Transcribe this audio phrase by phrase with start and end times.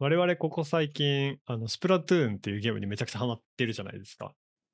[0.00, 4.32] 我々ここ最近、あの、スプラトゥーンっていうゲームにめちゃくちゃハマってるじゃないですか。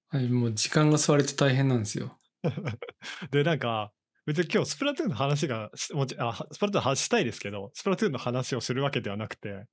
[0.08, 2.18] はい、もう時間が吸われて大変なんですよ。
[3.31, 3.91] で、なんか、
[4.26, 9.64] 別に今日スプラトゥーンの話がしもちあはスプラトゥーンの話したいですけど、スプラトゥーンの話をするわけではなくて、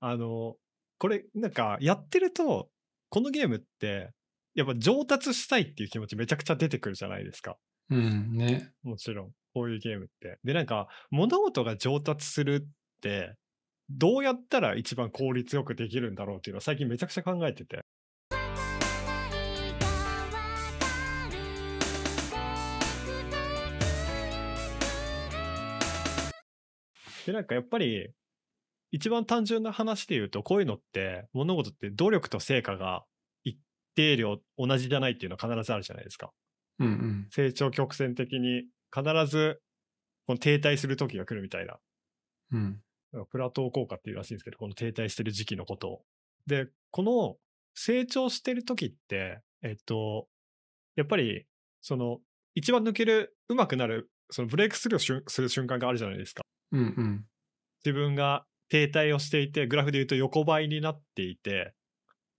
[0.00, 0.56] あの、
[0.98, 2.70] これ、なんか、やってると、
[3.10, 4.12] このゲームって、
[4.54, 7.56] やっぱ上達したいっていう気持ちめちゃくちゃ出てくるじゃないですか。
[7.90, 8.72] うん、ね。
[8.82, 10.38] もちろん、こういうゲームって。
[10.42, 13.34] で、なんか、物事が上達するって、
[13.92, 17.80] どうやったら一番効率よくできるんだろうっていうのを最近めちゃくちゃ考えてて。
[27.26, 28.12] で、なんかやっぱり、
[28.92, 33.04] 一番単純な話で言うと、こういうのって、物事って努力と成果が
[33.42, 33.58] 一
[33.96, 36.30] 定量同じじゃないっていうのは必ずあるじゃないですか。
[36.78, 37.26] うんうん。
[37.30, 39.60] 成長曲線的に必ず
[40.26, 41.78] この停滞する時が来るみたいな。
[42.52, 42.80] うん。
[43.30, 46.02] プラトー効果っていうらしいんですけど、この停滞してる時期のことを。
[46.46, 47.36] で、この
[47.74, 50.28] 成長してる時って、えっと、
[50.96, 51.46] やっぱり、
[51.80, 52.18] その、
[52.54, 56.42] 一番抜ける、うまくなる、そのブレイクスルーする瞬間があるじゃないですか。
[56.72, 57.24] うんうん。
[57.84, 61.74] 自分が停滞をしていて、グラフで言うと横ばいになっていて、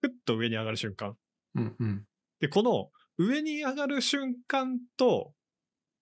[0.01, 1.15] ふっと上に上がる瞬間。
[1.55, 2.05] うんうん。
[2.39, 5.33] で、この上に上がる瞬間と、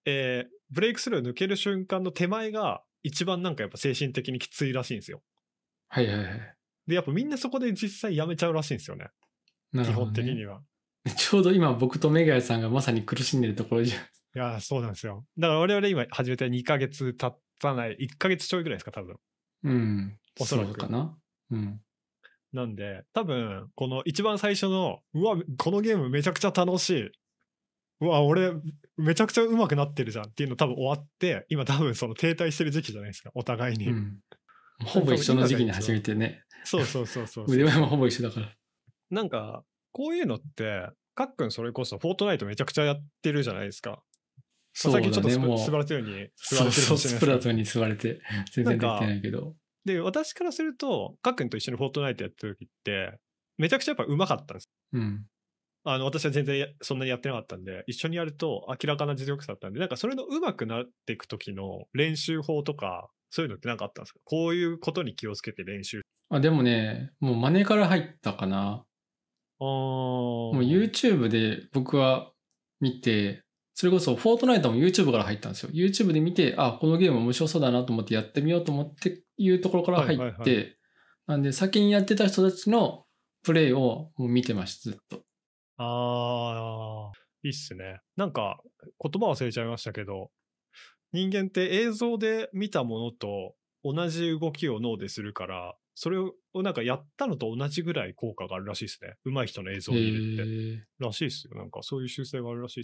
[0.05, 5.22] えーブレイクスルー抜ける瞬間の手前が一番なんかやっぱ精神的にきついらしいんですよ。
[5.88, 6.55] はいはいはい。
[6.88, 9.08] で、やっぱみんなそこで実際やめちゃうらしいんですよね。
[9.73, 9.83] ね。
[9.86, 10.61] 本的には。
[11.16, 14.02] ちょうど今僕とメガヤさんがまさに苦しんでるところじゃん。
[14.02, 15.25] いやー、そうなんですよ。
[15.38, 19.17] だから我々今始めて2ヶ月経たない、1ヶ月ちょいぐらいですか、多分。
[19.64, 20.20] うん。
[20.39, 21.17] おそらくかな。
[21.52, 21.81] うん。
[22.53, 27.11] なんで、多分、この一番最初の、うわ、このゲームめちゃくちゃ楽しい。
[28.02, 28.53] うわ、俺、
[28.97, 33.88] めちゃくちゃ上手くなってるじゃんっていうの多分終わって、今多分その停滞してる時期じゃないですか、お互いに。
[33.89, 34.19] うん。
[34.86, 36.44] ほぼ一緒の時期に始めてね。
[36.64, 37.45] そうそうそうそう。
[37.47, 38.55] 腕前もほぼ一緒だから。
[39.09, 44.02] なんか、こういうのって、かっくんそれこそ、フォートナイトめちゃくちゃやってるじゃないですか。
[44.73, 45.30] そう最近ちょっと。
[45.58, 48.21] スプラトゥーンに座れてるそうかそう、スプラトゥーンに座れて、
[48.54, 49.55] 全然できてないけど。
[49.83, 53.17] で、私からすると、かっくんと一緒にフォートナイトやってる時って、
[53.58, 54.70] めちゃくちゃやっぱ上手かったんです。
[54.93, 55.26] うん。
[55.83, 64.19] あの、私は全然やそんなにやってなかったんで、一緒にやると明らかな実力差だったんで、なんかそれの上手くなっていく時の練習法とか、そういうのってなんかあったんですか？
[64.25, 66.01] こういうことに気をつけて練習。
[66.29, 68.83] あ、でもね、もう真似から入ったかな。
[69.59, 69.65] あー。
[69.65, 72.31] もう YouTube で僕は
[72.79, 75.69] 見て、それこそフォートナイトも YouTube から入ったんですよ。
[75.71, 80.65] YouTube で見て、あ、このゲーム面白そうだなと思ってやってみようと思っていうところから入って、はいはいは
[81.27, 83.05] なんで先にやってた人たちの
[83.43, 85.21] プレイをもう見てました、ずっと。
[85.81, 88.01] あー、いいっすね。
[88.17, 88.59] なんか、
[89.01, 90.29] 言葉忘れちゃいましたけど、
[91.13, 99.13] 人間って映像で見たものと同じ動きを脳でするから、それをなんかやったのと同じぐらい効果があるらしいですね。
[99.23, 100.43] 上手い人の映像を見るって。
[100.43, 101.55] へらしいですよ。
[101.55, 102.83] なんかそういう習性があるらしい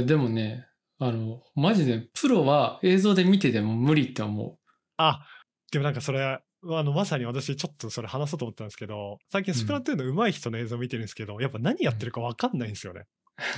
[0.00, 0.06] す。
[0.06, 0.66] でもね、
[0.98, 4.58] あの、マジでプロは映像で見てても無理って思
[4.96, 5.26] あ、
[5.72, 13.04] でもなんかそれ、あの、まさに私ちょっとそれ話そうと思ったんですけど、最近スプラトゥーンの上手い人の映像を見てるんですけど、やっぱ何やってるかわかんないんですよね。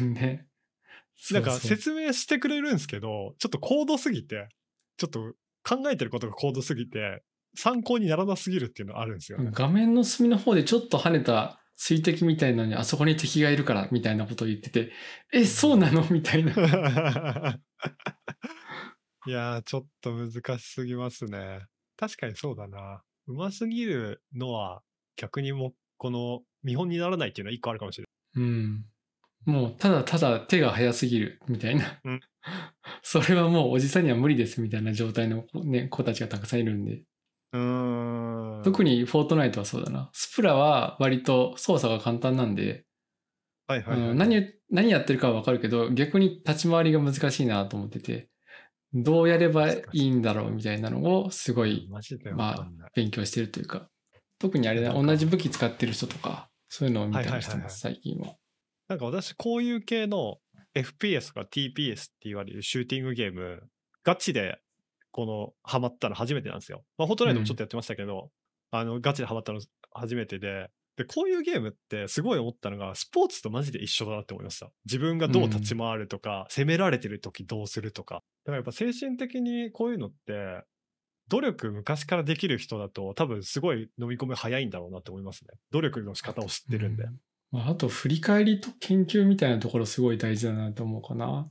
[0.00, 0.04] う。
[0.09, 0.47] ね。
[1.31, 4.48] なんか説明してくれるんですけど、ちょっと高度すぎて、
[4.97, 7.22] ちょっと考えてることが高度すぎて、
[7.56, 9.50] 参考にならなすぎるっていうのあるんですよね。
[9.53, 14.93] 画面の隅の方でちょっと跳ねた水滴みたいなのにあそこに敵がいるからみたいなことを言ってて、
[15.32, 16.04] え、そうなの？
[16.10, 16.53] みたいな。
[19.26, 21.60] いやー、ちょっと難しすぎますね。
[21.97, 23.03] 確かにそうだな。
[23.27, 24.82] うますぎるのは
[25.16, 28.06] 逆にもうこの見本にならないっていうのは一個あるかもしれ
[28.37, 28.84] うん。
[29.44, 32.00] もうただただ手が速すぎるみたいな。
[32.05, 32.21] うん
[33.03, 36.91] それはもうおじさんには無理ですみたいな状態の子,、ね、子たちがたくさんいるんで。
[36.93, 37.05] ない。
[37.53, 38.62] うーん。
[38.65, 40.11] 特にフォートナイトはそうだな。
[40.12, 42.84] スプラは割と操作が簡単なんで、
[43.66, 48.28] はいはい、はい何何やってるかはわかるけど、逆に立ち回りが難しいなと思ってて、
[48.94, 52.69] どうやればいいんだろうみたいなのをすごいまあ。
[52.94, 53.88] 勉強してるというか、
[54.38, 58.37] 特にあれだ、同じ武器使ってる人とか、そういうのを見たりしてます、最近は。
[58.88, 60.38] なんか私、こういう系の
[60.75, 63.62] FPS とか TPS って言われるシューティングゲーム、
[64.05, 64.61] ガチで、
[65.11, 66.85] この、ハマったの初めてなんですよ。
[66.99, 68.31] まあ、フォートナイトもちょっとやってましたけど、
[68.70, 69.61] あの、ガチでハマったの
[69.93, 74.70] 初めてで、で、こういうゲームってすごい思ったのが、スポーツとマジで一緒だなって思いました。
[74.85, 78.17] 自分がどう立ち回るとか、攻められてる時どうするとか。
[78.17, 80.62] だからやっぱ精神的にこういうのって、
[81.29, 85.55] 努力昔からできる人だと多分すごい飲み込み早いんだろうなって思いますね。
[85.70, 87.05] 努力の仕方を知ってるんで。
[87.05, 87.12] う
[87.50, 91.49] まあ、あと、振り返りと研究みたいなところすごい大事だなと思うかな。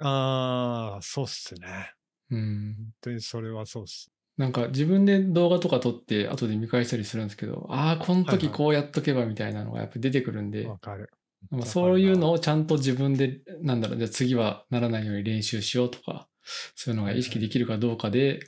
[0.00, 1.92] ああ、そうっすね。
[2.30, 2.74] うん。
[2.76, 4.10] 本当にそれはそうっす。
[4.36, 11.10] なんか自分で動画とか撮って後で見返したりするんですけど、ああ、この時こうやっとけばみたいなのがやっぱ出てくるんで、わかる。
[11.50, 12.32] なんかそういうのを。
[12.32, 16.28] をちゃんと自分で、なんだろう、じゃあ次はならないように練習しようとか、
[16.74, 18.40] そういうのが意識できるかどうかで、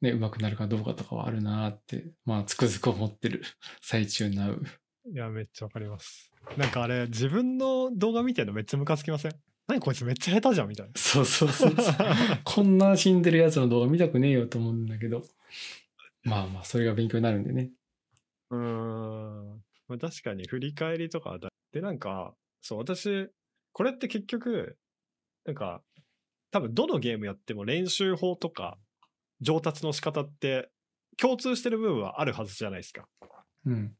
[0.00, 3.42] ね、上手くなるかどうかとかはあるなーって、まあ、つくづく思ってる
[3.80, 4.62] 最中なう。
[5.10, 6.30] いや、めっちゃわかります。
[6.58, 9.32] なんかあれ、自分の動画見てるのめっちゃムカつきません？
[9.66, 10.92] 何こいつめっちゃ下手じゃんみたいな。
[10.96, 11.94] そうそうそうそう。
[12.44, 15.24] こんな死んでるやつの動画見たくねえよと思うんだけど。
[16.22, 17.70] まあまあ、それが勉強になるんでね。
[18.50, 19.64] うーん。
[19.88, 21.38] まあ、確かに振り返りとか
[21.72, 23.30] で、なんか、そう、私、
[23.72, 24.76] これって結局、
[25.44, 25.82] なんか、
[26.50, 28.78] 多分どのゲームやっても練習法とか
[29.40, 30.70] 上達の仕方って
[31.16, 33.08] 共通してる部分はあるはずじゃないですか。
[33.66, 33.96] うん。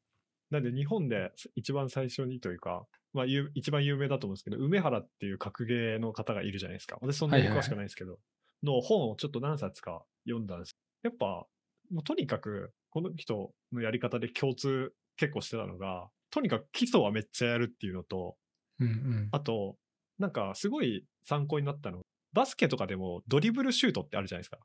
[0.51, 6.99] なんで日本で一番最初にというか、まあ、有一番有名だと思うんですけど、梅原っていう格ゲーの方がいるじゃないですか。
[7.01, 8.19] 私そんなにはいはい詳しくないですけど、
[8.65, 10.73] の本をちょっと何冊か読んだんです。
[11.05, 11.47] やっぱ、
[11.91, 18.37] もうとにかく、この人のやり方で共通結構してたのが、とにかく基礎はめっちゃやるっていうのと、
[18.81, 19.29] うんうん。
[19.31, 19.77] あと、
[20.19, 22.01] なんかすごい参考になったの。
[22.33, 24.59] バスケとかでもドリブルシュートってあるじゃないですか。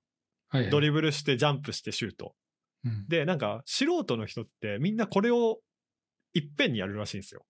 [0.49, 0.71] はい、はい。
[0.71, 2.33] ドリブルしてジャンプしてシュート。
[2.85, 5.59] うん、で、なんか素人の人ってみんなこれを
[6.33, 7.45] いっぺんにやるらしいんですよ。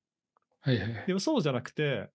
[0.62, 1.04] はいはいはい。
[1.08, 2.10] でもそうじゃなくて、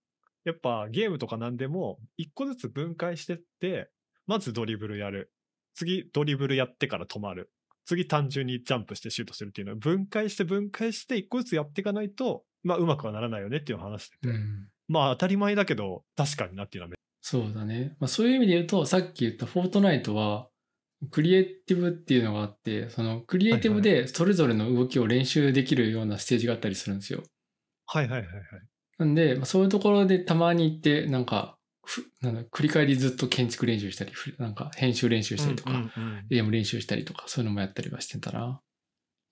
[0.45, 3.91] やっぱゲームとかなんでも一個ずつ分解してって、
[4.27, 5.33] まずドリブルやる。
[5.75, 7.51] 次ドリブルやってから止まる。
[7.87, 14.29] 次単純にジャンプしてシュートするっていうのを分解して分解して一個ずつやっていかないと、まあうまくはならないよねっていうのを話してて。
[14.29, 14.69] うん。
[14.89, 16.95] まあ当たり前だけど確かになっていうのはめ
[17.27, 17.97] そうだね。
[18.01, 20.49] まあ、そういう意味で言うと、さっき言ったフォートナイトは、
[21.11, 27.23] クリエイティブっていうのがあって、そのクリエイティブでそれぞれの動きを練習できるようなステージがあったりするんですよ。
[27.87, 28.45] はいはいはいはい。
[28.99, 35.87] なんで、まあそういうところでたまに行って、なんか、ふなんだ繰り返りずっと建築練習したり、ふなんか編集練習したりとか、うんうんう
[36.23, 38.61] んゲーム練習したりとか、そういうのもやったりはしてたな。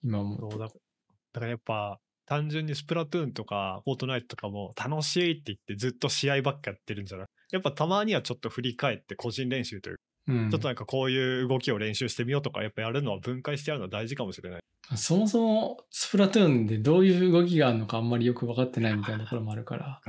[0.05, 7.27] 今思うだだからやっぱ単純にスプラトゥーンとかフォートナイトとかも楽しいって言ってずっと試合ばっかやってるんじゃない？
[7.53, 14.61] やっぱたまにはちょっと振り返って個人練習というか、うんちょっとなんかこういう動きを練習してみようとかやっぱやるのは分解してやるのは大事かもしれない。
[14.97, 20.01] そもそもスプラトゥーンでどういう動きがあるのかあんまりよく分かってないみたいなところもあるから。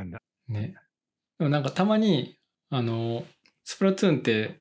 [0.48, 0.76] ね。
[1.40, 2.38] でもなんかたまに、
[2.70, 3.24] あの、
[3.64, 4.60] スプラトゥーンって、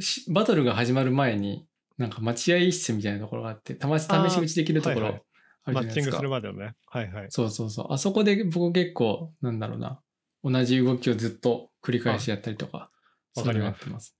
[0.00, 1.66] しバトルが始まる前に、
[1.96, 5.22] なんか待合室みたいなところがあって、たまし試し打ちできるところはいはい
[5.64, 6.28] あるじゃないですかマッチングする。
[6.30, 6.74] までのね。
[6.86, 7.26] はいはい。
[7.30, 7.86] そうそうそう。
[7.92, 10.00] あそこで僕結構、なんだろうな、
[10.42, 12.90] 同じ動きをずっと繰り返しやったりとか、
[13.36, 14.14] わかってます。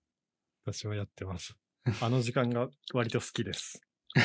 [0.73, 1.57] 私もやってます。
[2.01, 3.81] あの時間が割と好きです。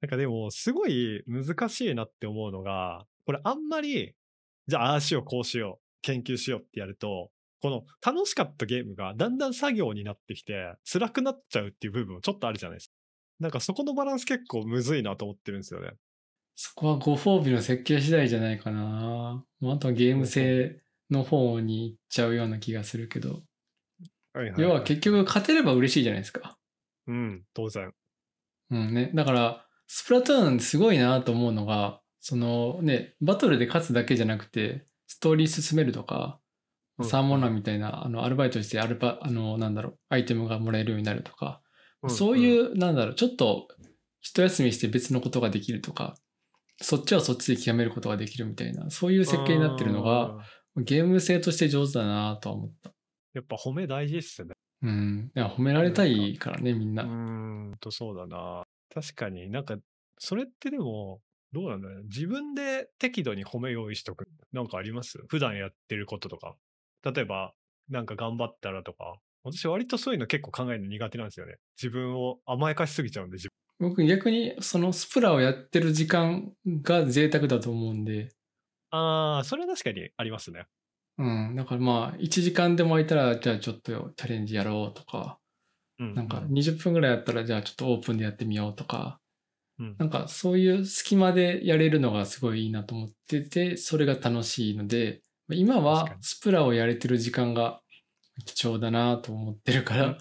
[0.00, 4.14] なんかでも、すごい難しいなって思うのが、これあんまり、
[4.66, 7.30] じゃあ、ああしよう、こうしよう、研究しようってやると、
[7.60, 12.94] この楽しかったゲームがだんだん作業になってきて、辛くなっちゃうっていう部分もちょっとあるじゃないですか。
[13.40, 15.92] なんかそこのバランス結構むずいなと思ってるんですよね。
[16.56, 19.44] そこはご褒美の設計次第じゃないかな。
[19.62, 20.80] あとはゲーム性
[21.10, 23.42] の方に行っちゃうような気がするけど。
[24.32, 26.56] はいはい、要は結局勝てれば嬉しいじゃないですか。
[27.06, 27.92] うん、当然。
[28.70, 29.10] うんね。
[29.14, 36.38] だから、スプラトゥーンすごいなと思うのが、そのね、バトルで勝つだけじゃなくて、ストーリー進めるとか、
[36.98, 41.62] うんサーモンランみたいな、あの、アルバイトしてアルパ、あの、なんだろう、アイテムがもらえるようになるとか、
[42.08, 42.42] そううん。
[42.42, 43.68] いう、なんだろう、ちょっと
[44.20, 46.14] 一休みして別のことができるとか、
[46.82, 52.92] そっちはそっちで極めることができるみたいな、そういう設計になってるのが、あー、ゲーム性として上手だなとは思った。
[53.34, 54.52] やっぱ褒め大事っすね。
[54.82, 55.32] うん。
[55.34, 57.04] いや褒められたいからね、みんうな。
[57.04, 57.06] ー
[57.74, 58.64] んと、そうだな。
[58.92, 59.76] 確かになんか、
[60.18, 61.20] それってでも、
[61.52, 62.04] どうなんだろうね。
[62.04, 64.28] 自分で適度に褒め用意しとく。
[64.52, 65.18] なんかあります？
[65.28, 66.56] 普段やってることとか。
[67.02, 67.54] 例えば、
[67.88, 69.16] なんか頑張ったらとか。
[69.42, 71.56] 私割とそういうの結構考えるの苦手なんですよね。
[71.76, 78.28] 自分を甘やかしすぎちゃうんで、自僕逆にそのスプラをやってる時間が贅沢だと思うんで、
[78.90, 78.98] 分。
[78.98, 80.66] ああ、それは確かにありますね。
[81.20, 81.54] うん。
[81.54, 85.38] だからまあ、1時間でも空いたら、じゃあちょっとチャレンジやろうとか、
[85.98, 86.14] うん。
[86.14, 89.20] なんか20分ぐらいやったら、じゃあちょっとオープンでやってみようとか、
[89.78, 97.80] うん、なんかそういう隙間でやれるのがすごいいいなと思ってて、それが楽しいので、今はにスプラをやれてる時間が
[98.46, 100.18] 貴重だなと思ってるから、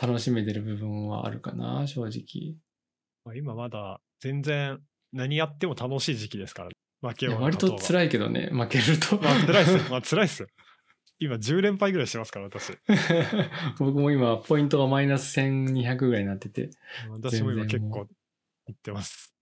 [0.00, 2.56] 楽しめてる部分はあるかな、正直。
[3.24, 4.78] まあ、今まだ全然
[5.12, 6.74] 何やっても楽しい時期ですから、ね。
[7.00, 9.20] 負けいやようが割と辛いけどね、負けると。
[9.20, 9.76] まあ辛いっす。
[9.90, 10.46] まあ辛いっす。
[11.20, 12.72] 今10連敗ぐらいしてますから、私。
[13.78, 16.70] 僕も今、ポイントがマイナス1200ぐらいになってて、
[17.10, 18.08] 私も今結構
[18.68, 19.34] いってます。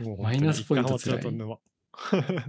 [0.00, 2.46] もうマイナスポイント本当に一回ハマっちゃうと沼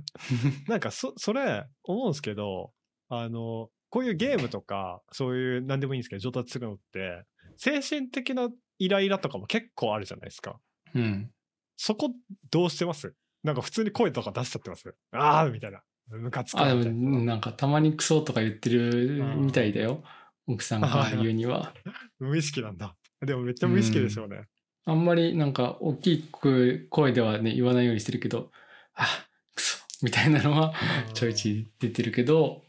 [0.68, 2.74] なんかそ、それ思うんですけど、
[3.10, 7.24] あの、こういうゲームとか、そういう何でもいいんですけど、上達するのって、
[7.56, 10.60] 精神的なイライラとかも結構あるじゃないですか。
[10.94, 11.32] うん。
[11.78, 12.14] そこ
[12.52, 13.14] どうしてます？
[13.44, 15.82] なんか普通に声とか出しちゃってますああみたいな。
[16.10, 17.10] ムカつくあ、でみたいな。
[17.10, 20.04] も、なんか、たまにクソとか言ってるみたいだよ。
[20.48, 21.74] 奥さんが言うには。
[22.20, 22.96] 無意識なんだ。
[23.22, 24.48] でもめっちゃ無意識でしょうね。
[24.86, 28.52] あんまりなんか大きい声声ではね言わないようにしてるけど、
[28.96, 29.06] あ、
[29.54, 30.74] クソみたいなのは
[31.14, 32.64] ちょいちい出てるけど、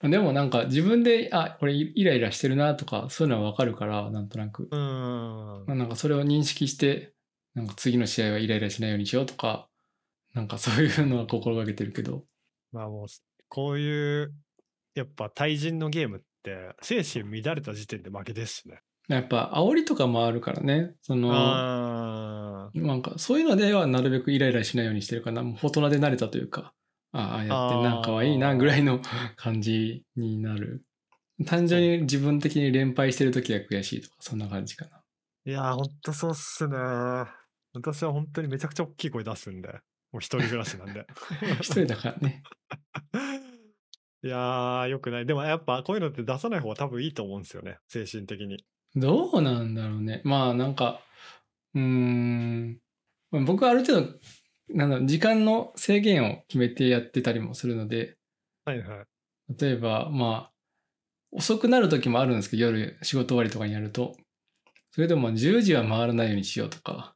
[0.00, 4.68] でもなんか自分で、あ、これイライラしてるなとか、そういうのはわかるから、なんとなく。
[4.70, 5.64] うーん。
[5.66, 7.14] まあなんかそれを認識して、
[7.54, 9.67] なんか次の試合はイライラしないようにしようとか、
[10.38, 12.22] なんかそういうのは心がけてるけど。
[12.70, 13.06] まあもう、
[13.48, 14.32] こういう、
[14.94, 18.78] やっぱ対人のゲームって、精神乱れた時点で負けですしね。
[19.08, 20.94] やっぱ煽りとかもあるからね。
[21.02, 25.42] その、なんかそういうのではなるべくイライラしないようにしてるかな。
[25.42, 26.72] もう大人で慣れたというか、
[27.10, 29.00] ああ、やってんかわいいな、ぐらいの
[29.34, 30.84] 感じになる。
[31.46, 35.02] 単純に自分的に連敗してるときは悔しいとか、そんな感じかな。
[35.46, 36.76] いやー、ほんとそうっすね。
[37.72, 39.80] 私は本当にめちゃくちゃ大きい声出すんで、
[40.12, 41.06] もう一人暮らしなんで。
[41.60, 42.42] 一人だからね。
[44.22, 45.26] いやー、よくない。
[45.26, 48.64] でもやっぱこういうのって出さない方が多分いいと思うんですよね、精神的に。
[48.96, 50.22] どうなんだろうね。
[50.24, 51.00] まあなんか、
[51.74, 52.80] うーん、
[53.30, 54.18] まあ僕はある程度、
[54.70, 58.16] なんだ時間の制限を決めてやってたりもするので、
[58.64, 59.06] はいはい。
[59.58, 60.52] 例えば、まあ、
[61.30, 64.16] 遅くなる時もあるんですけど、夜仕事終わりとかにやると、
[64.90, 67.14] それでもまあ10時は回らないようにしようとか、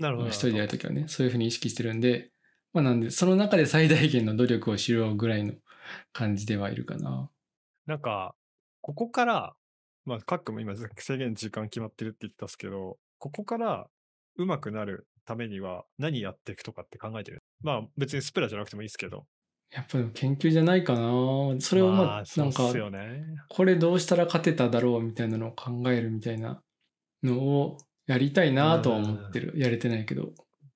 [0.00, 0.28] なるほど。
[0.28, 2.30] 一人でやるときはね、そういうふうに意識してるんで、
[2.72, 5.54] まあなんで、その中で最大限の努力をしようぐらいの
[6.12, 7.30] 感じではいるかな。
[7.86, 8.34] なんか、
[8.80, 9.54] ここから、
[10.06, 13.86] まあ、各も今制限時間決まってるって言ったんですけど、ここから
[14.36, 17.42] 上手くなるためには何やっていくとかって考えてる？
[17.62, 19.26] まあ別にスプラじゃなくてもいいですけど。
[19.70, 21.00] やっぱり研究じゃないかな。
[21.60, 23.24] それをまあ、そうんか、ね。
[23.48, 26.62] これどうしたら勝てただろうみたいなのを考えるみたいな
[27.22, 27.78] のを
[28.10, 29.52] やりたいなとは思ってる。
[29.56, 30.32] やれてないけど。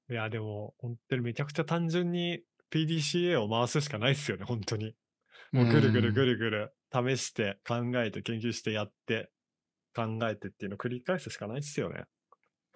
[0.08, 4.94] いや、でも本当にめちゃくちゃ単純に PDCA を回すしかないっすよね、本当に。
[5.50, 9.30] もうぐるぐるぐるぐる試して考えて研究してやって
[9.96, 12.04] 考えてっていうのを繰り返すしかないっすよね。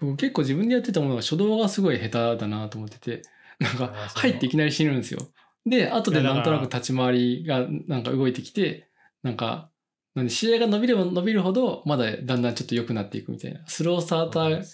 [0.01, 3.23] 僕結構自分でやってたものが初動がすごい下手だなと思ってて、
[3.61, 5.21] なんか入っていきなり死ぬんですよ。
[5.67, 8.89] で、後でなんとなく立ち回りがなんか動いてきて、
[9.23, 9.71] なんか、
[10.19, 14.65] なんで試合が伸びれば伸びるほど、まだだんだんちょっと良くなっていくみたいな、スロースターター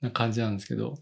[0.00, 0.94] な感じなんですけど、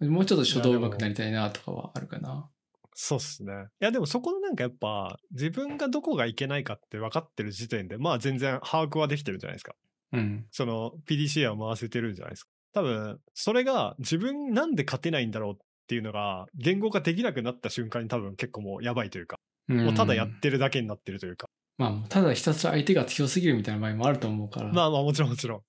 [0.00, 2.50] もうちょっと初動上手くなりたいなとかはあるかな。
[2.94, 3.52] そうっすね。
[3.80, 9.74] いやでもそこのなんかやっぱ自分がどこがいけないかって分かってる時点でまあ全然把握はできてるじゃないですか。
[10.12, 10.46] うん。
[10.50, 12.50] その PDCA を回せてるんじゃないですか。
[12.72, 15.56] 多分それが自分なんで勝てないんだろうっ
[15.86, 21.46] ていうのが言語化できなくなった瞬間に多分結構もうやばいというか、もうただやってるだけになってるというか。
[21.76, 24.72] まあ、ただひたすら相手が強すぎるみたいな場合もあると思うから。
[24.72, 25.60] まあまあもちろんもちろん。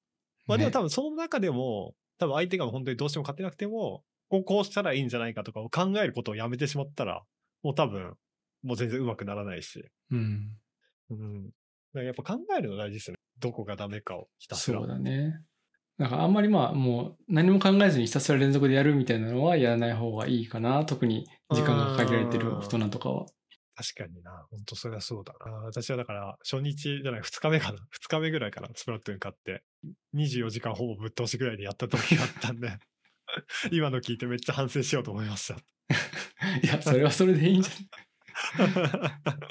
[0.45, 7.23] まあでもね多分その中でも多分相手が本当にどうしても勝てなくてもこうこうしたらいいんじゃないかとかを考えることをやめてしまったら
[7.63, 8.13] もう多分
[8.63, 9.83] もう全然うまくならないし。
[10.11, 10.51] うん。
[11.09, 11.51] うん。
[12.03, 13.17] やっぱ考えるの大事ですね。
[13.39, 14.79] どこがダメかをひたすら。
[14.79, 15.39] そうだね。
[15.97, 20.83] なんかあんまりまあもう何も考えずにひたすら連続でやるみたいなのはやらない方がいいかな。
[20.85, 23.25] 特に時間が限られてる大人とかは。
[23.75, 24.47] 確かにな。
[24.49, 25.51] 本当それはそうだな。
[25.63, 27.79] 私はだから初日じゃない、二日目かな。
[27.91, 29.63] 二日目ぐらいからスプラトゥーン買って、
[30.15, 32.79] 24時間ほぼぶっ通しぐらいでやった時があったんで、
[33.71, 35.55] 今の聞いてめっちゃ反省しようと思いました。
[36.63, 39.45] いや、それはそれでいいんじゃない？